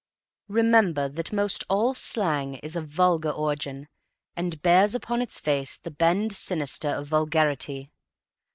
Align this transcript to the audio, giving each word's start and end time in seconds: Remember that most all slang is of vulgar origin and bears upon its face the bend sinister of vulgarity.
Remember 0.47 1.07
that 1.09 1.31
most 1.31 1.63
all 1.69 1.93
slang 1.93 2.55
is 2.55 2.75
of 2.75 2.87
vulgar 2.87 3.29
origin 3.29 3.87
and 4.35 4.59
bears 4.63 4.95
upon 4.95 5.21
its 5.21 5.39
face 5.39 5.77
the 5.77 5.91
bend 5.91 6.33
sinister 6.33 6.89
of 6.89 7.05
vulgarity. 7.05 7.91